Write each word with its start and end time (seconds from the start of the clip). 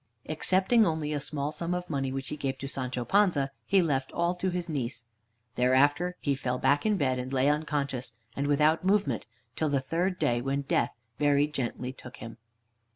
Excepting 0.25 0.83
only 0.83 1.13
a 1.13 1.19
small 1.19 1.51
sum 1.51 1.75
of 1.75 1.87
money 1.87 2.11
which 2.11 2.29
he 2.29 2.35
gave 2.35 2.57
to 2.57 2.67
Sancho 2.67 3.05
Panza, 3.05 3.51
he 3.67 3.83
left 3.83 4.11
all 4.13 4.33
to 4.33 4.49
his 4.49 4.67
niece. 4.67 5.05
Thereafter 5.53 6.17
he 6.19 6.33
fell 6.33 6.57
back 6.57 6.87
in 6.87 6.97
bed, 6.97 7.19
and 7.19 7.31
lay 7.31 7.47
unconscious 7.47 8.13
and 8.35 8.47
without 8.47 8.83
movement 8.83 9.27
till 9.55 9.69
the 9.69 9.79
third 9.79 10.17
day, 10.17 10.41
when 10.41 10.63
death 10.63 10.95
very 11.19 11.45
gently 11.45 11.93
took 11.93 12.17
him. 12.17 12.37